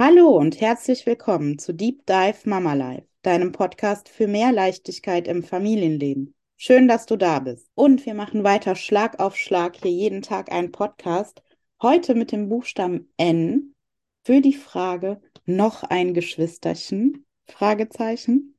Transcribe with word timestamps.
Hallo 0.00 0.28
und 0.28 0.60
herzlich 0.60 1.06
willkommen 1.06 1.58
zu 1.58 1.74
Deep 1.74 2.06
Dive 2.06 2.48
Mama 2.48 2.74
Life, 2.74 3.08
deinem 3.22 3.50
Podcast 3.50 4.08
für 4.08 4.28
mehr 4.28 4.52
Leichtigkeit 4.52 5.26
im 5.26 5.42
Familienleben. 5.42 6.36
Schön, 6.56 6.86
dass 6.86 7.04
du 7.04 7.16
da 7.16 7.40
bist. 7.40 7.68
Und 7.74 8.06
wir 8.06 8.14
machen 8.14 8.44
weiter 8.44 8.76
Schlag 8.76 9.18
auf 9.18 9.34
Schlag 9.36 9.74
hier 9.82 9.90
jeden 9.90 10.22
Tag 10.22 10.52
einen 10.52 10.70
Podcast. 10.70 11.42
Heute 11.82 12.14
mit 12.14 12.30
dem 12.30 12.48
Buchstaben 12.48 13.12
N 13.16 13.74
für 14.24 14.40
die 14.40 14.54
Frage 14.54 15.20
noch 15.46 15.82
ein 15.82 16.14
Geschwisterchen? 16.14 17.26
Fragezeichen. 17.48 18.54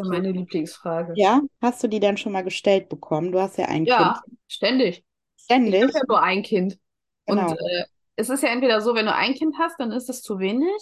Ist 0.00 0.12
ja 0.12 0.20
meine 0.20 0.32
Lieblingsfrage. 0.32 1.20
Ja, 1.22 1.42
hast 1.60 1.82
du 1.82 1.88
die 1.88 2.00
denn 2.00 2.16
schon 2.16 2.32
mal 2.32 2.44
gestellt 2.44 2.88
bekommen? 2.88 3.32
Du 3.32 3.40
hast 3.40 3.58
ja 3.58 3.66
ein 3.66 3.86
Ja, 3.86 4.20
Kind. 4.20 4.22
ständig. 4.48 5.04
Ich 5.64 5.76
Ständig? 5.76 5.88
habe 5.88 5.98
ja 5.98 6.02
nur 6.08 6.22
ein 6.22 6.42
Kind. 6.42 6.78
Und 7.26 7.50
Genau. 7.50 7.54
äh, 7.54 7.84
es 8.16 8.30
ist 8.30 8.42
ja 8.42 8.50
entweder 8.50 8.80
so, 8.80 8.94
wenn 8.94 9.06
du 9.06 9.14
ein 9.14 9.34
Kind 9.34 9.56
hast, 9.58 9.78
dann 9.80 9.92
ist 9.92 10.08
es 10.10 10.22
zu 10.22 10.38
wenig. 10.38 10.72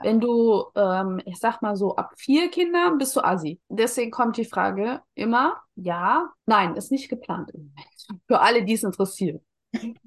Wenn 0.00 0.20
du, 0.20 0.64
ähm, 0.76 1.20
ich 1.26 1.38
sag 1.38 1.62
mal 1.62 1.76
so, 1.76 1.96
ab 1.96 2.12
vier 2.18 2.50
Kindern 2.50 2.98
bist 2.98 3.16
du 3.16 3.22
Assi. 3.24 3.60
Deswegen 3.68 4.10
kommt 4.10 4.36
die 4.36 4.44
Frage 4.44 5.02
immer, 5.14 5.62
ja, 5.76 6.30
nein, 6.46 6.74
ist 6.76 6.90
nicht 6.92 7.08
geplant 7.08 7.50
im 7.52 7.60
Moment. 7.68 8.22
Für 8.28 8.40
alle, 8.40 8.64
die 8.64 8.74
es 8.74 8.82
interessiert. 8.82 9.42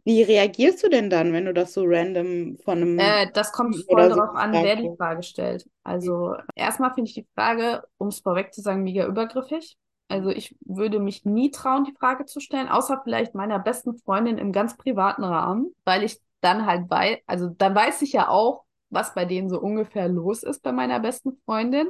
Wie 0.04 0.22
reagierst 0.24 0.84
du 0.84 0.90
denn 0.90 1.10
dann, 1.10 1.34
wenn 1.34 1.46
du 1.46 1.54
das 1.54 1.74
so 1.74 1.84
random 1.86 2.58
von 2.64 2.82
einem 2.82 3.00
Äh, 3.00 3.28
das 3.34 3.52
kommt 3.52 3.76
voll 3.90 4.08
so 4.08 4.08
darauf 4.08 4.36
an, 4.36 4.62
wer 4.62 4.76
die? 4.76 4.90
Frage 4.98 5.24
stellt. 5.24 5.68
Also 5.84 6.36
erstmal 6.56 6.94
finde 6.94 7.10
ich 7.10 7.16
die 7.16 7.28
Frage, 7.36 7.84
um 7.98 8.08
es 8.08 8.20
vorweg 8.20 8.54
zu 8.54 8.62
sagen, 8.62 8.84
mega 8.84 9.06
übergriffig. 9.06 9.78
Also 10.08 10.30
ich 10.30 10.56
würde 10.62 11.00
mich 11.00 11.26
nie 11.26 11.52
trauen, 11.52 11.84
die 11.84 11.96
Frage 12.00 12.26
zu 12.26 12.40
stellen, 12.40 12.70
außer 12.70 13.02
vielleicht 13.04 13.34
meiner 13.34 13.60
besten 13.60 13.98
Freundin 13.98 14.38
im 14.38 14.52
ganz 14.52 14.78
privaten 14.78 15.24
Rahmen, 15.24 15.74
weil 15.84 16.04
ich 16.04 16.20
dann 16.42 16.66
halt 16.68 16.90
weiß, 16.90 17.18
also 17.26 17.50
dann 17.50 17.74
weiß 17.74 18.02
ich 18.04 18.14
ja 18.14 18.30
auch, 18.30 18.64
was 18.92 19.16
bei 19.16 19.26
denen 19.26 19.50
so 19.50 19.60
ungefähr 19.60 20.08
los 20.08 20.44
ist 20.44 20.62
bei 20.62 20.72
meiner 20.72 21.00
besten 21.00 21.34
Freundin. 21.46 21.90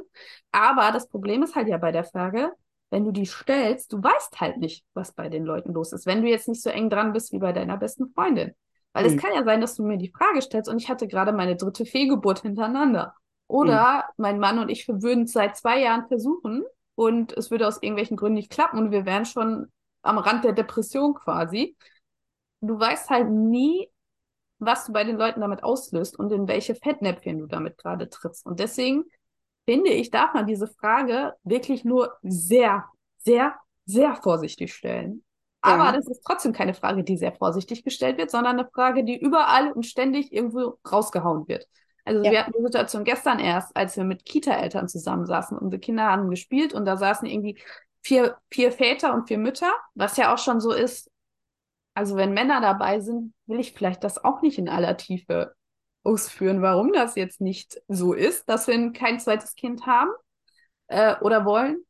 Aber 0.50 0.92
das 0.92 1.08
Problem 1.08 1.42
ist 1.42 1.54
halt 1.54 1.68
ja 1.68 1.76
bei 1.76 1.92
der 1.92 2.04
Frage, 2.04 2.52
wenn 2.90 3.04
du 3.04 3.12
die 3.12 3.26
stellst, 3.26 3.92
du 3.92 4.02
weißt 4.02 4.40
halt 4.40 4.58
nicht, 4.58 4.84
was 4.94 5.12
bei 5.12 5.28
den 5.28 5.44
Leuten 5.44 5.72
los 5.72 5.92
ist, 5.92 6.06
wenn 6.06 6.22
du 6.22 6.28
jetzt 6.28 6.48
nicht 6.48 6.62
so 6.62 6.70
eng 6.70 6.88
dran 6.90 7.12
bist 7.12 7.32
wie 7.32 7.38
bei 7.38 7.52
deiner 7.52 7.76
besten 7.76 8.12
Freundin. 8.14 8.54
Weil 8.92 9.06
es 9.06 9.12
Hm. 9.14 9.18
kann 9.18 9.34
ja 9.34 9.44
sein, 9.44 9.60
dass 9.60 9.74
du 9.76 9.84
mir 9.84 9.98
die 9.98 10.10
Frage 10.16 10.40
stellst 10.40 10.70
und 10.70 10.80
ich 10.80 10.88
hatte 10.88 11.06
gerade 11.08 11.32
meine 11.32 11.56
dritte 11.56 11.84
Fehlgeburt 11.84 12.40
hintereinander. 12.42 13.14
Oder 13.48 14.04
mein 14.16 14.38
Mann 14.38 14.58
und 14.58 14.70
ich 14.70 14.88
würden 14.88 15.24
es 15.24 15.32
seit 15.32 15.56
zwei 15.56 15.80
Jahren 15.80 16.08
versuchen 16.08 16.64
und 16.94 17.36
es 17.36 17.50
würde 17.50 17.66
aus 17.68 17.82
irgendwelchen 17.82 18.16
Gründen 18.16 18.36
nicht 18.36 18.50
klappen 18.50 18.78
und 18.78 18.90
wir 18.90 19.04
wären 19.06 19.24
schon 19.26 19.70
am 20.02 20.18
Rand 20.18 20.44
der 20.44 20.52
Depression 20.52 21.14
quasi. 21.14 21.76
Du 22.60 22.78
weißt 22.78 23.10
halt 23.10 23.30
nie, 23.30 23.90
was 24.58 24.86
du 24.86 24.92
bei 24.92 25.04
den 25.04 25.16
Leuten 25.18 25.40
damit 25.40 25.62
auslöst 25.64 26.18
und 26.18 26.32
in 26.32 26.48
welche 26.48 26.74
Fettnäpfchen 26.74 27.38
du 27.38 27.46
damit 27.46 27.78
gerade 27.78 28.08
trittst. 28.10 28.46
Und 28.46 28.60
deswegen 28.60 29.04
finde 29.66 29.90
ich, 29.90 30.10
darf 30.10 30.34
man 30.34 30.46
diese 30.46 30.68
Frage 30.68 31.34
wirklich 31.44 31.84
nur 31.84 32.16
sehr, 32.22 32.84
sehr, 33.18 33.54
sehr 33.84 34.16
vorsichtig 34.16 34.74
stellen. 34.74 35.24
Aber 35.62 35.86
Ja. 35.86 35.92
das 35.92 36.06
ist 36.08 36.22
trotzdem 36.24 36.52
keine 36.52 36.74
Frage, 36.74 37.02
die 37.02 37.16
sehr 37.16 37.32
vorsichtig 37.32 37.82
gestellt 37.82 38.18
wird, 38.18 38.30
sondern 38.30 38.58
eine 38.58 38.68
Frage, 38.72 39.04
die 39.04 39.18
überall 39.18 39.72
und 39.72 39.84
ständig 39.86 40.32
irgendwo 40.32 40.78
rausgehauen 40.90 41.48
wird. 41.48 41.66
Also 42.04 42.22
Ja. 42.22 42.30
wir 42.30 42.40
hatten 42.40 42.52
die 42.56 42.62
Situation 42.62 43.04
gestern 43.04 43.40
erst, 43.40 43.76
als 43.76 43.96
wir 43.96 44.04
mit 44.04 44.24
Kita-Eltern 44.24 44.88
zusammensaßen. 44.88 45.58
Unsere 45.58 45.80
Kinder 45.80 46.04
haben 46.04 46.30
gespielt 46.30 46.72
und 46.72 46.84
da 46.84 46.96
saßen 46.96 47.26
irgendwie 47.28 47.58
vier, 48.02 48.36
vier 48.50 48.70
Väter 48.70 49.12
und 49.12 49.26
vier 49.26 49.38
Mütter, 49.38 49.72
was 49.94 50.16
ja 50.16 50.32
auch 50.32 50.38
schon 50.38 50.60
so 50.60 50.72
ist. 50.72 51.10
Also 51.94 52.16
wenn 52.16 52.34
Männer 52.34 52.60
dabei 52.60 53.00
sind, 53.00 53.32
will 53.46 53.58
ich 53.60 53.72
vielleicht 53.72 54.04
das 54.04 54.22
auch 54.22 54.42
nicht 54.42 54.58
in 54.58 54.68
aller 54.68 54.96
Tiefe 54.96 55.54
ausführen, 56.06 56.62
warum 56.62 56.92
das 56.92 57.16
jetzt 57.16 57.40
nicht 57.40 57.82
so 57.88 58.12
ist, 58.12 58.48
dass 58.48 58.68
wir 58.68 58.92
kein 58.92 59.18
zweites 59.18 59.54
Kind 59.54 59.86
haben 59.86 60.10
äh, 60.86 61.16
oder 61.20 61.44
wollen. 61.44 61.84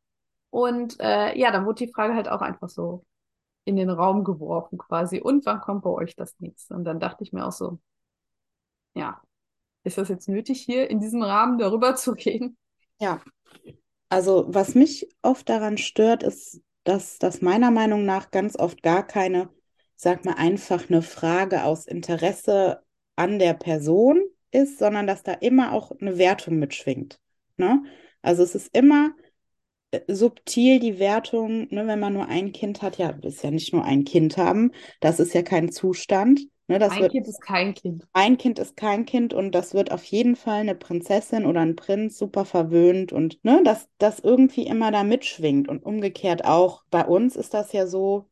Und 0.51 0.99
äh, 1.01 1.39
ja, 1.39 1.51
dann 1.51 1.67
wurde 1.67 1.87
die 1.87 1.93
Frage 1.93 2.15
halt 2.15 2.29
auch 2.29 2.41
einfach 2.41 2.69
so 2.71 3.05
in 3.65 3.77
den 3.77 3.91
Raum 3.91 4.25
geworfen 4.25 4.79
quasi. 4.79 5.21
Und 5.21 5.45
wann 5.45 5.61
kommt 5.61 5.83
bei 5.83 5.91
euch 5.91 6.17
das 6.17 6.35
nächste? 6.39 6.75
Und 6.75 6.85
dann 6.85 6.99
dachte 7.01 7.25
ich 7.25 7.33
mir 7.33 7.45
auch 7.45 7.53
so, 7.53 7.79
ja, 8.95 9.21
ist 9.85 9.99
das 9.99 10.09
jetzt 10.09 10.29
nötig, 10.29 10.63
hier 10.63 10.89
in 10.89 11.01
diesem 11.01 11.23
Rahmen 11.23 11.59
darüber 11.59 11.95
zu 11.95 12.13
reden? 12.13 12.57
Ja. 12.99 13.21
Also, 14.09 14.47
was 14.49 14.75
mich 14.75 15.09
oft 15.23 15.49
daran 15.49 15.79
stört, 15.79 16.23
ist, 16.23 16.63
dass 16.85 17.19
das 17.19 17.43
meiner 17.43 17.71
Meinung 17.71 18.05
nach 18.05 18.31
ganz 18.31 18.57
oft 18.57 18.83
gar 18.83 19.05
keine, 19.05 19.51
sag 19.97 20.25
mal, 20.25 20.35
einfach 20.35 20.89
eine 20.89 21.03
Frage 21.03 21.65
aus 21.65 21.87
Interesse 21.87 22.86
an 23.17 23.39
der 23.39 23.55
Person 23.55 24.23
ist, 24.51 24.79
sondern 24.79 25.07
dass 25.07 25.23
da 25.23 25.33
immer 25.33 25.73
auch 25.73 25.93
eine 26.01 26.19
Wertung 26.19 26.59
mitschwingt. 26.59 27.21
Ne? 27.57 27.83
Also 28.23 28.43
es 28.43 28.55
ist 28.55 28.75
immer 28.77 29.13
äh, 29.93 30.01
subtil 30.09 30.81
die 30.81 30.99
Wertung, 30.99 31.69
ne, 31.71 31.87
wenn 31.87 32.01
man 32.01 32.15
nur 32.15 32.29
ein 32.29 32.53
Kind 32.53 32.83
hat, 32.83 32.99
ja, 32.99 33.11
ist 33.23 33.43
ja 33.45 33.51
nicht 33.51 33.73
nur 33.73 33.85
ein 33.85 34.05
Kind 34.05 34.37
haben, 34.37 34.73
das 35.01 35.21
ist 35.21 35.35
ja 35.35 35.43
kein 35.43 35.71
Zustand. 35.73 36.41
Ne, 36.69 36.79
Ein 36.89 37.03
wird 37.03 37.13
Kind 37.13 37.29
ist 37.29 37.41
kein 37.41 37.75
Kind. 37.75 38.09
ein 38.13 38.39
Kind 38.39 38.59
ist 38.59 38.77
kein 38.77 39.05
Kind 39.07 39.35
und 39.35 39.53
das 39.55 39.75
wird 39.75 39.93
auf 39.93 40.05
jeden 40.05 40.37
Fall 40.37 40.61
eine 40.61 40.75
Prinzessin 40.75 41.47
oder 41.47 41.61
ein 41.61 41.77
Prinz 41.77 42.19
super 42.19 42.45
verwöhnt 42.45 43.13
und 43.13 43.43
ne, 43.45 43.63
dass 43.65 43.89
das 43.99 44.21
irgendwie 44.21 44.67
immer 44.67 44.91
da 44.91 45.05
mitschwingt 45.05 45.69
und 45.69 45.85
umgekehrt 45.85 46.45
auch. 46.45 46.85
Bei 46.91 47.05
uns 47.07 47.37
ist 47.37 47.55
das 47.55 47.73
ja 47.73 47.87
so, 47.87 48.27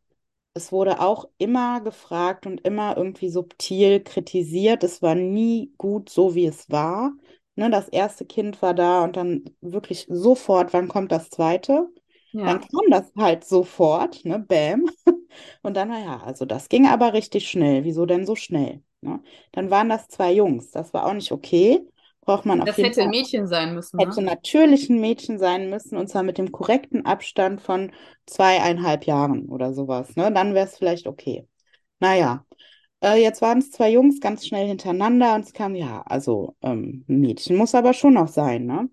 es 0.54 0.72
wurde 0.72 1.00
auch 1.00 1.28
immer 1.38 1.80
gefragt 1.80 2.46
und 2.46 2.60
immer 2.66 2.96
irgendwie 2.96 3.28
subtil 3.28 4.00
kritisiert. 4.02 4.84
Es 4.84 5.02
war 5.02 5.14
nie 5.14 5.72
gut 5.78 6.08
so, 6.08 6.34
wie 6.34 6.46
es 6.46 6.70
war. 6.70 7.12
Ne, 7.56 7.70
das 7.70 7.88
erste 7.88 8.24
Kind 8.26 8.62
war 8.62 8.74
da 8.74 9.04
und 9.04 9.16
dann 9.16 9.44
wirklich 9.60 10.06
sofort, 10.08 10.72
wann 10.72 10.88
kommt 10.88 11.12
das 11.12 11.30
zweite? 11.30 11.88
Dann 12.42 12.58
Ja, 12.58 12.60
kam 12.60 12.90
das 12.90 13.12
halt 13.16 13.44
sofort, 13.44 14.24
ne, 14.24 14.38
bäm. 14.38 14.90
Und 15.62 15.76
dann, 15.76 15.88
naja, 15.88 16.22
also 16.24 16.44
das 16.44 16.68
ging 16.68 16.86
aber 16.86 17.12
richtig 17.14 17.48
schnell. 17.48 17.84
Wieso 17.84 18.06
denn 18.06 18.26
so 18.26 18.36
schnell? 18.36 18.82
Ne? 19.00 19.22
Dann 19.52 19.70
waren 19.70 19.88
das 19.88 20.08
zwei 20.08 20.32
Jungs. 20.32 20.70
Das 20.70 20.92
war 20.94 21.06
auch 21.06 21.14
nicht 21.14 21.32
okay. 21.32 21.86
Braucht 22.24 22.46
man 22.46 22.60
auf 22.60 22.66
das 22.66 22.76
jeden 22.76 22.90
hätte 22.90 23.02
ein 23.02 23.10
Fall, 23.10 23.20
Mädchen 23.20 23.46
sein 23.46 23.74
müssen, 23.74 23.98
hätte 23.98 24.20
ne? 24.20 24.26
natürlich 24.26 24.88
ein 24.88 25.00
Mädchen 25.00 25.38
sein 25.38 25.70
müssen, 25.70 25.96
und 25.96 26.08
zwar 26.08 26.22
mit 26.22 26.38
dem 26.38 26.52
korrekten 26.52 27.04
Abstand 27.06 27.60
von 27.60 27.92
zweieinhalb 28.26 29.04
Jahren 29.04 29.48
oder 29.48 29.74
sowas. 29.74 30.16
Ne? 30.16 30.32
Dann 30.32 30.54
wäre 30.54 30.66
es 30.66 30.76
vielleicht 30.78 31.06
okay. 31.06 31.46
Naja, 32.00 32.44
äh, 33.02 33.22
jetzt 33.22 33.42
waren 33.42 33.58
es 33.58 33.70
zwei 33.70 33.90
Jungs 33.90 34.20
ganz 34.20 34.46
schnell 34.46 34.66
hintereinander 34.66 35.34
und 35.34 35.42
es 35.44 35.52
kam, 35.52 35.74
ja, 35.74 36.02
also 36.02 36.56
ähm, 36.62 37.04
ein 37.08 37.20
Mädchen 37.20 37.56
muss 37.56 37.74
aber 37.74 37.92
schon 37.92 38.14
noch 38.14 38.28
sein, 38.28 38.66
ne? 38.66 38.90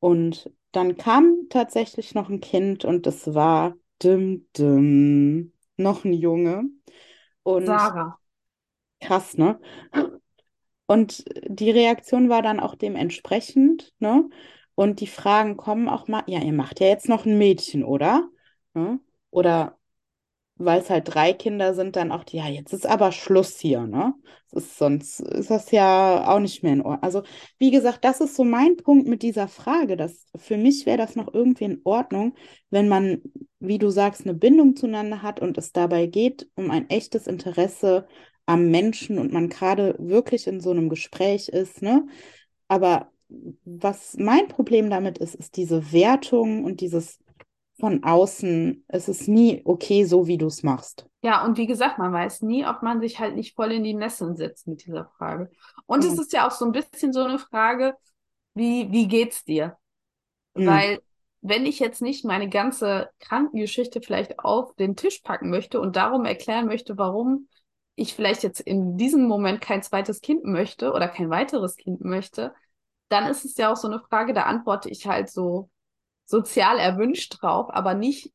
Und 0.00 0.50
dann 0.72 0.96
kam 0.96 1.48
tatsächlich 1.50 2.14
noch 2.14 2.28
ein 2.28 2.40
Kind 2.40 2.84
und 2.84 3.06
es 3.06 3.34
war 3.34 3.74
dim, 4.02 4.48
dim, 4.56 5.52
noch 5.76 6.04
ein 6.04 6.12
Junge. 6.12 6.64
Und 7.42 7.66
Sarah. 7.66 8.18
krass, 9.00 9.36
ne? 9.36 9.60
Und 10.92 11.24
die 11.48 11.70
Reaktion 11.70 12.28
war 12.28 12.42
dann 12.42 12.60
auch 12.60 12.74
dementsprechend, 12.74 13.94
ne? 13.98 14.28
Und 14.74 15.00
die 15.00 15.06
Fragen 15.06 15.56
kommen 15.56 15.88
auch 15.88 16.06
mal, 16.06 16.22
ja, 16.26 16.40
ihr 16.42 16.52
macht 16.52 16.80
ja 16.80 16.88
jetzt 16.88 17.08
noch 17.08 17.24
ein 17.24 17.38
Mädchen, 17.38 17.82
oder? 17.82 18.28
Ne? 18.74 19.00
Oder 19.30 19.78
weil 20.56 20.82
es 20.82 20.90
halt 20.90 21.14
drei 21.14 21.32
Kinder 21.32 21.72
sind, 21.72 21.96
dann 21.96 22.12
auch 22.12 22.24
die, 22.24 22.36
ja, 22.36 22.46
jetzt 22.46 22.74
ist 22.74 22.86
aber 22.86 23.10
Schluss 23.10 23.58
hier, 23.58 23.86
ne? 23.86 24.12
Ist, 24.50 24.76
sonst 24.76 25.20
ist 25.20 25.50
das 25.50 25.70
ja 25.70 26.28
auch 26.28 26.40
nicht 26.40 26.62
mehr 26.62 26.74
in 26.74 26.82
Ordnung. 26.82 27.02
Also, 27.02 27.22
wie 27.58 27.70
gesagt, 27.70 28.04
das 28.04 28.20
ist 28.20 28.36
so 28.36 28.44
mein 28.44 28.76
Punkt 28.76 29.08
mit 29.08 29.22
dieser 29.22 29.48
Frage, 29.48 29.96
dass 29.96 30.26
für 30.36 30.58
mich 30.58 30.84
wäre 30.84 30.98
das 30.98 31.16
noch 31.16 31.32
irgendwie 31.32 31.64
in 31.64 31.80
Ordnung, 31.84 32.34
wenn 32.68 32.88
man, 32.88 33.22
wie 33.60 33.78
du 33.78 33.88
sagst, 33.88 34.24
eine 34.24 34.34
Bindung 34.34 34.76
zueinander 34.76 35.22
hat 35.22 35.40
und 35.40 35.56
es 35.56 35.72
dabei 35.72 36.04
geht 36.04 36.50
um 36.54 36.70
ein 36.70 36.90
echtes 36.90 37.26
Interesse 37.26 38.06
am 38.46 38.70
Menschen 38.70 39.18
und 39.18 39.32
man 39.32 39.48
gerade 39.48 39.96
wirklich 39.98 40.46
in 40.46 40.60
so 40.60 40.70
einem 40.70 40.88
Gespräch 40.88 41.48
ist, 41.48 41.82
ne? 41.82 42.06
Aber 42.68 43.10
was 43.64 44.16
mein 44.18 44.48
Problem 44.48 44.90
damit 44.90 45.18
ist, 45.18 45.34
ist 45.34 45.56
diese 45.56 45.92
Wertung 45.92 46.64
und 46.64 46.80
dieses 46.80 47.18
von 47.78 48.04
außen, 48.04 48.84
es 48.88 49.08
ist 49.08 49.28
nie 49.28 49.62
okay, 49.64 50.04
so 50.04 50.26
wie 50.26 50.38
du 50.38 50.46
es 50.46 50.62
machst. 50.62 51.06
Ja, 51.24 51.44
und 51.44 51.56
wie 51.56 51.66
gesagt, 51.66 51.98
man 51.98 52.12
weiß 52.12 52.42
nie, 52.42 52.66
ob 52.66 52.82
man 52.82 53.00
sich 53.00 53.20
halt 53.20 53.36
nicht 53.36 53.54
voll 53.54 53.70
in 53.72 53.84
die 53.84 53.94
Nesseln 53.94 54.36
setzt 54.36 54.66
mit 54.66 54.84
dieser 54.84 55.06
Frage. 55.18 55.50
Und 55.86 56.04
es 56.04 56.14
Mhm. 56.14 56.18
ist 56.18 56.32
ja 56.32 56.46
auch 56.46 56.50
so 56.50 56.64
ein 56.64 56.72
bisschen 56.72 57.12
so 57.12 57.22
eine 57.22 57.38
Frage, 57.38 57.96
wie, 58.54 58.90
wie 58.92 59.08
geht's 59.08 59.44
dir? 59.44 59.78
Mhm. 60.56 60.82
Weil, 60.82 61.02
wenn 61.42 61.66
ich 61.66 61.80
jetzt 61.80 62.02
nicht 62.02 62.24
meine 62.24 62.48
ganze 62.48 63.10
Krankengeschichte 63.20 64.00
vielleicht 64.02 64.38
auf 64.40 64.74
den 64.76 64.96
Tisch 64.96 65.20
packen 65.20 65.50
möchte 65.50 65.80
und 65.80 65.96
darum 65.96 66.24
erklären 66.26 66.66
möchte, 66.66 66.98
warum 66.98 67.48
ich 67.94 68.14
vielleicht 68.14 68.42
jetzt 68.42 68.60
in 68.60 68.96
diesem 68.96 69.24
Moment 69.26 69.60
kein 69.60 69.82
zweites 69.82 70.20
Kind 70.20 70.44
möchte 70.44 70.92
oder 70.92 71.08
kein 71.08 71.30
weiteres 71.30 71.76
Kind 71.76 72.02
möchte, 72.02 72.54
dann 73.08 73.30
ist 73.30 73.44
es 73.44 73.56
ja 73.56 73.70
auch 73.72 73.76
so 73.76 73.88
eine 73.88 74.00
Frage, 74.00 74.32
da 74.32 74.44
antworte 74.44 74.88
ich 74.88 75.06
halt 75.06 75.30
so 75.30 75.68
sozial 76.24 76.78
erwünscht 76.78 77.38
drauf, 77.40 77.66
aber 77.70 77.94
nicht, 77.94 78.32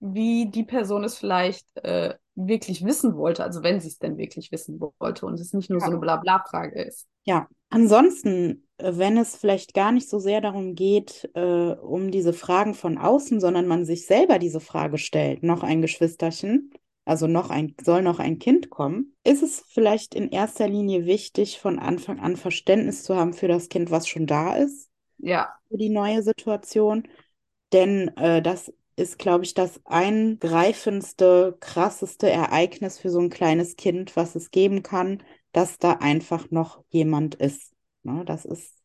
wie 0.00 0.50
die 0.50 0.64
Person 0.64 1.04
es 1.04 1.16
vielleicht 1.16 1.64
äh, 1.76 2.14
wirklich 2.34 2.84
wissen 2.84 3.16
wollte, 3.16 3.44
also 3.44 3.62
wenn 3.62 3.80
sie 3.80 3.88
es 3.88 3.98
denn 3.98 4.18
wirklich 4.18 4.52
wissen 4.52 4.80
wollte 4.98 5.26
und 5.26 5.40
es 5.40 5.52
nicht 5.52 5.70
nur 5.70 5.80
so 5.80 5.86
eine 5.86 5.98
Blabla-Frage 5.98 6.82
ist. 6.82 7.06
Ja, 7.24 7.48
ansonsten, 7.70 8.68
äh, 8.76 8.92
wenn 8.96 9.16
es 9.16 9.36
vielleicht 9.36 9.74
gar 9.74 9.92
nicht 9.92 10.08
so 10.08 10.18
sehr 10.18 10.40
darum 10.40 10.74
geht, 10.74 11.30
äh, 11.34 11.72
um 11.72 12.10
diese 12.10 12.32
Fragen 12.32 12.74
von 12.74 12.98
außen, 12.98 13.40
sondern 13.40 13.66
man 13.66 13.84
sich 13.84 14.06
selber 14.06 14.38
diese 14.38 14.60
Frage 14.60 14.98
stellt, 14.98 15.42
noch 15.42 15.62
ein 15.62 15.80
Geschwisterchen, 15.80 16.72
also 17.06 17.28
noch 17.28 17.50
ein, 17.50 17.74
soll 17.82 18.02
noch 18.02 18.18
ein 18.18 18.38
Kind 18.38 18.68
kommen, 18.68 19.16
ist 19.24 19.42
es 19.42 19.64
vielleicht 19.68 20.14
in 20.14 20.28
erster 20.28 20.68
Linie 20.68 21.06
wichtig, 21.06 21.60
von 21.60 21.78
Anfang 21.78 22.18
an 22.18 22.36
Verständnis 22.36 23.04
zu 23.04 23.16
haben 23.16 23.32
für 23.32 23.48
das 23.48 23.68
Kind, 23.68 23.90
was 23.90 24.08
schon 24.08 24.26
da 24.26 24.56
ist. 24.56 24.90
Ja. 25.18 25.54
Für 25.68 25.78
die 25.78 25.88
neue 25.88 26.22
Situation. 26.22 27.08
Denn 27.72 28.08
äh, 28.16 28.42
das 28.42 28.72
ist, 28.96 29.18
glaube 29.18 29.44
ich, 29.44 29.54
das 29.54 29.80
eingreifendste, 29.84 31.56
krasseste 31.60 32.28
Ereignis 32.28 32.98
für 32.98 33.10
so 33.10 33.20
ein 33.20 33.30
kleines 33.30 33.76
Kind, 33.76 34.16
was 34.16 34.34
es 34.34 34.50
geben 34.50 34.82
kann, 34.82 35.22
dass 35.52 35.78
da 35.78 35.92
einfach 35.92 36.50
noch 36.50 36.82
jemand 36.88 37.36
ist. 37.36 37.72
Ne? 38.02 38.24
Das 38.24 38.44
ist 38.44 38.75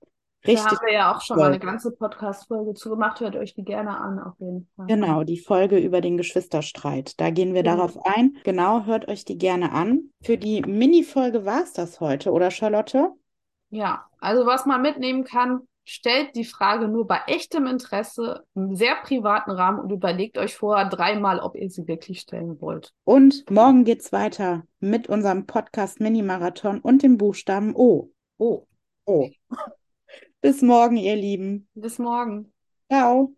richtig. 0.46 0.64
Da 0.64 0.78
haben 0.78 0.86
wir 0.86 0.94
ja 0.94 1.16
auch 1.16 1.22
schon 1.22 1.38
toll. 1.38 1.46
mal 1.46 1.54
eine 1.54 1.60
ganze 1.60 1.92
Podcast-Folge 1.92 2.74
zu 2.74 2.90
gemacht. 2.90 3.20
Hört 3.20 3.36
euch 3.36 3.54
die 3.54 3.64
gerne 3.64 3.98
an, 3.98 4.20
auf 4.20 4.40
jeden 4.40 4.68
Fall. 4.76 4.88
Genau, 4.88 5.24
die 5.24 5.40
Folge 5.40 5.78
über 5.78 6.02
den 6.02 6.18
Geschwisterstreit. 6.18 7.20
Da 7.20 7.30
gehen 7.30 7.54
wir 7.54 7.62
mhm. 7.62 7.66
darauf 7.66 7.98
ein. 8.06 8.38
Genau, 8.44 8.86
hört 8.86 9.08
euch 9.08 9.26
die 9.26 9.38
gerne 9.38 9.72
an. 9.72 10.12
Für 10.24 10.38
die 10.38 10.62
Mini-Folge 10.62 11.46
war 11.46 11.64
es 11.64 11.74
das 11.74 12.00
heute, 12.00 12.32
oder 12.32 12.52
Charlotte? 12.52 13.12
Ja, 13.70 14.06
also 14.20 14.46
was 14.46 14.66
man 14.66 14.82
mitnehmen 14.82 15.24
kann, 15.24 15.62
stellt 15.84 16.36
die 16.36 16.46
Frage 16.46 16.88
nur 16.88 17.08
bei 17.08 17.22
echtem 17.28 17.68
Interesse 17.68 18.44
im 18.56 18.76
sehr 18.76 18.96
privaten 19.04 19.52
Rahmen 19.52 19.80
und 19.80 19.92
überlegt 19.92 20.38
euch 20.38 20.56
vorher 20.56 20.88
dreimal, 20.90 21.40
ob 21.40 21.56
ihr 21.56 21.70
sie 21.70 21.88
wirklich 21.88 22.22
stellen 22.22 22.60
wollt. 22.62 22.94
Und 23.04 23.50
morgen 23.50 23.84
geht's 23.84 24.12
weiter 24.12 24.64
mit 24.80 25.08
unserem 25.08 25.46
Podcast 25.46 26.00
Mini-Marathon 26.00 26.80
und 26.80 27.04
dem 27.04 27.18
Buchstaben 27.18 27.76
O. 27.76 28.12
O. 28.38 28.68
O. 29.06 29.30
Bis 30.42 30.62
morgen, 30.62 30.98
ihr 30.98 31.16
Lieben. 31.16 31.68
Bis 31.76 32.00
morgen. 32.00 32.54
Ciao. 32.90 33.36